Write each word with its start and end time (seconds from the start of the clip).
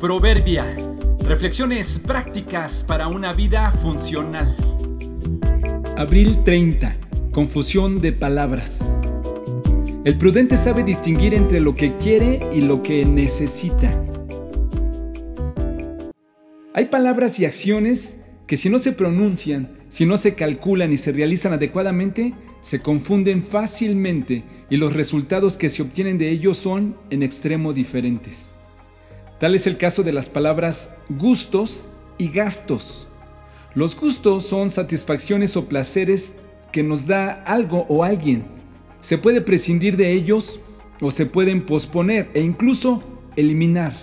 Proverbia. 0.00 0.64
Reflexiones 1.28 1.98
prácticas 1.98 2.82
para 2.84 3.08
una 3.08 3.34
vida 3.34 3.70
funcional. 3.70 4.56
Abril 5.98 6.38
30. 6.42 6.94
Confusión 7.32 8.00
de 8.00 8.12
palabras. 8.12 8.80
El 10.06 10.16
prudente 10.16 10.56
sabe 10.56 10.84
distinguir 10.84 11.34
entre 11.34 11.60
lo 11.60 11.74
que 11.74 11.94
quiere 11.94 12.40
y 12.50 12.62
lo 12.62 12.80
que 12.80 13.04
necesita. 13.04 14.02
Hay 16.72 16.86
palabras 16.86 17.38
y 17.38 17.44
acciones 17.44 18.20
que 18.46 18.56
si 18.56 18.70
no 18.70 18.78
se 18.78 18.92
pronuncian, 18.92 19.68
si 19.90 20.06
no 20.06 20.16
se 20.16 20.34
calculan 20.34 20.94
y 20.94 20.96
se 20.96 21.12
realizan 21.12 21.52
adecuadamente, 21.52 22.32
se 22.62 22.80
confunden 22.80 23.44
fácilmente 23.44 24.44
y 24.70 24.78
los 24.78 24.94
resultados 24.94 25.58
que 25.58 25.68
se 25.68 25.82
obtienen 25.82 26.16
de 26.16 26.30
ellos 26.30 26.56
son 26.56 26.96
en 27.10 27.22
extremo 27.22 27.74
diferentes. 27.74 28.54
Tal 29.40 29.54
es 29.54 29.66
el 29.66 29.78
caso 29.78 30.02
de 30.02 30.12
las 30.12 30.28
palabras 30.28 30.94
gustos 31.08 31.88
y 32.18 32.28
gastos. 32.28 33.08
Los 33.74 33.98
gustos 33.98 34.44
son 34.44 34.68
satisfacciones 34.68 35.56
o 35.56 35.64
placeres 35.64 36.36
que 36.72 36.82
nos 36.82 37.06
da 37.06 37.42
algo 37.46 37.86
o 37.88 38.04
alguien. 38.04 38.44
Se 39.00 39.16
puede 39.16 39.40
prescindir 39.40 39.96
de 39.96 40.12
ellos 40.12 40.60
o 41.00 41.10
se 41.10 41.24
pueden 41.24 41.64
posponer 41.64 42.28
e 42.34 42.42
incluso 42.42 43.02
eliminar. 43.34 43.94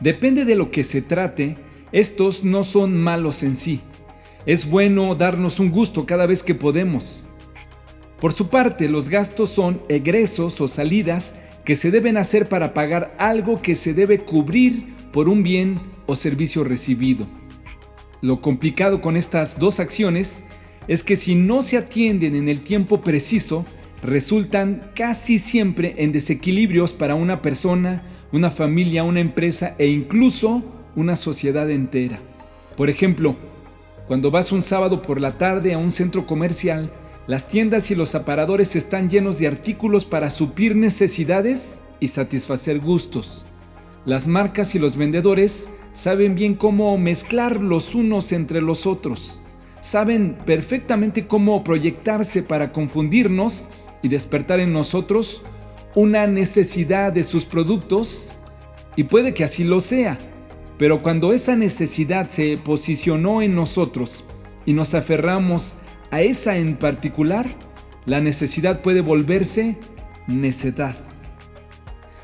Depende 0.00 0.46
de 0.46 0.54
lo 0.54 0.70
que 0.70 0.82
se 0.82 1.02
trate, 1.02 1.58
estos 1.92 2.42
no 2.42 2.64
son 2.64 2.96
malos 2.96 3.42
en 3.42 3.54
sí. 3.54 3.82
Es 4.46 4.70
bueno 4.70 5.14
darnos 5.14 5.60
un 5.60 5.70
gusto 5.70 6.06
cada 6.06 6.24
vez 6.24 6.42
que 6.42 6.54
podemos. 6.54 7.26
Por 8.18 8.32
su 8.32 8.48
parte, 8.48 8.88
los 8.88 9.10
gastos 9.10 9.50
son 9.50 9.82
egresos 9.90 10.58
o 10.62 10.68
salidas 10.68 11.34
que 11.68 11.76
se 11.76 11.90
deben 11.90 12.16
hacer 12.16 12.48
para 12.48 12.72
pagar 12.72 13.14
algo 13.18 13.60
que 13.60 13.74
se 13.74 13.92
debe 13.92 14.20
cubrir 14.20 14.86
por 15.12 15.28
un 15.28 15.42
bien 15.42 15.76
o 16.06 16.16
servicio 16.16 16.64
recibido. 16.64 17.26
Lo 18.22 18.40
complicado 18.40 19.02
con 19.02 19.18
estas 19.18 19.58
dos 19.58 19.78
acciones 19.78 20.42
es 20.86 21.04
que 21.04 21.14
si 21.16 21.34
no 21.34 21.60
se 21.60 21.76
atienden 21.76 22.34
en 22.36 22.48
el 22.48 22.62
tiempo 22.62 23.02
preciso, 23.02 23.66
resultan 24.02 24.92
casi 24.94 25.38
siempre 25.38 25.94
en 25.98 26.10
desequilibrios 26.10 26.94
para 26.94 27.14
una 27.14 27.42
persona, 27.42 28.02
una 28.32 28.48
familia, 28.48 29.04
una 29.04 29.20
empresa 29.20 29.74
e 29.76 29.88
incluso 29.88 30.62
una 30.96 31.16
sociedad 31.16 31.70
entera. 31.70 32.18
Por 32.78 32.88
ejemplo, 32.88 33.36
cuando 34.06 34.30
vas 34.30 34.52
un 34.52 34.62
sábado 34.62 35.02
por 35.02 35.20
la 35.20 35.36
tarde 35.36 35.74
a 35.74 35.78
un 35.78 35.90
centro 35.90 36.24
comercial, 36.24 36.90
las 37.28 37.46
tiendas 37.46 37.90
y 37.90 37.94
los 37.94 38.14
aparadores 38.14 38.74
están 38.74 39.10
llenos 39.10 39.38
de 39.38 39.46
artículos 39.46 40.06
para 40.06 40.30
suplir 40.30 40.74
necesidades 40.74 41.82
y 42.00 42.08
satisfacer 42.08 42.80
gustos. 42.80 43.44
Las 44.06 44.26
marcas 44.26 44.74
y 44.74 44.78
los 44.78 44.96
vendedores 44.96 45.68
saben 45.92 46.34
bien 46.34 46.54
cómo 46.54 46.96
mezclar 46.96 47.60
los 47.60 47.94
unos 47.94 48.32
entre 48.32 48.62
los 48.62 48.86
otros. 48.86 49.42
Saben 49.82 50.38
perfectamente 50.46 51.26
cómo 51.26 51.62
proyectarse 51.64 52.42
para 52.42 52.72
confundirnos 52.72 53.68
y 54.00 54.08
despertar 54.08 54.60
en 54.60 54.72
nosotros 54.72 55.42
una 55.94 56.26
necesidad 56.26 57.12
de 57.12 57.24
sus 57.24 57.44
productos. 57.44 58.32
Y 58.96 59.04
puede 59.04 59.34
que 59.34 59.44
así 59.44 59.64
lo 59.64 59.82
sea, 59.82 60.16
pero 60.78 61.00
cuando 61.00 61.34
esa 61.34 61.56
necesidad 61.56 62.30
se 62.30 62.56
posicionó 62.56 63.42
en 63.42 63.54
nosotros 63.54 64.24
y 64.64 64.72
nos 64.72 64.94
aferramos 64.94 65.74
a 66.10 66.20
esa 66.22 66.56
en 66.56 66.76
particular, 66.76 67.46
la 68.06 68.20
necesidad 68.20 68.80
puede 68.80 69.00
volverse 69.00 69.76
necedad. 70.26 70.96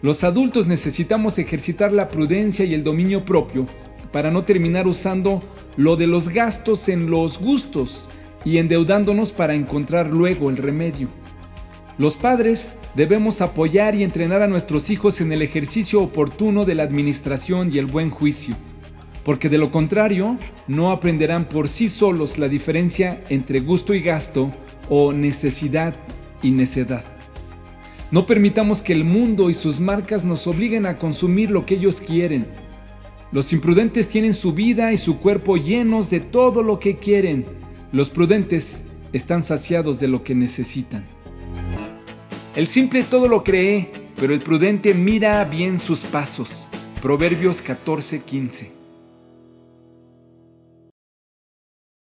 Los 0.00 0.24
adultos 0.24 0.66
necesitamos 0.66 1.38
ejercitar 1.38 1.92
la 1.92 2.08
prudencia 2.08 2.64
y 2.64 2.74
el 2.74 2.84
dominio 2.84 3.24
propio 3.24 3.66
para 4.12 4.30
no 4.30 4.44
terminar 4.44 4.86
usando 4.86 5.42
lo 5.76 5.96
de 5.96 6.06
los 6.06 6.28
gastos 6.28 6.88
en 6.88 7.10
los 7.10 7.38
gustos 7.38 8.08
y 8.44 8.58
endeudándonos 8.58 9.32
para 9.32 9.54
encontrar 9.54 10.08
luego 10.08 10.50
el 10.50 10.56
remedio. 10.56 11.08
Los 11.98 12.14
padres 12.14 12.74
debemos 12.94 13.40
apoyar 13.40 13.94
y 13.94 14.04
entrenar 14.04 14.42
a 14.42 14.48
nuestros 14.48 14.90
hijos 14.90 15.20
en 15.20 15.32
el 15.32 15.42
ejercicio 15.42 16.00
oportuno 16.00 16.64
de 16.64 16.76
la 16.76 16.84
administración 16.84 17.72
y 17.72 17.78
el 17.78 17.86
buen 17.86 18.10
juicio 18.10 18.56
porque 19.28 19.50
de 19.50 19.58
lo 19.58 19.70
contrario 19.70 20.38
no 20.68 20.90
aprenderán 20.90 21.50
por 21.50 21.68
sí 21.68 21.90
solos 21.90 22.38
la 22.38 22.48
diferencia 22.48 23.22
entre 23.28 23.60
gusto 23.60 23.92
y 23.92 24.00
gasto 24.00 24.50
o 24.88 25.12
necesidad 25.12 25.94
y 26.42 26.50
necedad. 26.50 27.04
No 28.10 28.24
permitamos 28.24 28.80
que 28.80 28.94
el 28.94 29.04
mundo 29.04 29.50
y 29.50 29.54
sus 29.54 29.80
marcas 29.80 30.24
nos 30.24 30.46
obliguen 30.46 30.86
a 30.86 30.96
consumir 30.96 31.50
lo 31.50 31.66
que 31.66 31.74
ellos 31.74 32.00
quieren. 32.00 32.46
Los 33.30 33.52
imprudentes 33.52 34.08
tienen 34.08 34.32
su 34.32 34.54
vida 34.54 34.94
y 34.94 34.96
su 34.96 35.18
cuerpo 35.18 35.58
llenos 35.58 36.08
de 36.08 36.20
todo 36.20 36.62
lo 36.62 36.80
que 36.80 36.96
quieren. 36.96 37.44
Los 37.92 38.08
prudentes 38.08 38.86
están 39.12 39.42
saciados 39.42 40.00
de 40.00 40.08
lo 40.08 40.24
que 40.24 40.34
necesitan. 40.34 41.04
El 42.56 42.66
simple 42.66 43.02
todo 43.02 43.28
lo 43.28 43.44
cree, 43.44 43.90
pero 44.18 44.32
el 44.32 44.40
prudente 44.40 44.94
mira 44.94 45.44
bien 45.44 45.78
sus 45.78 45.98
pasos. 46.00 46.66
Proverbios 47.02 47.62
14:15 47.62 48.77